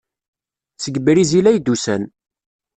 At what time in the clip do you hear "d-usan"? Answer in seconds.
1.59-2.03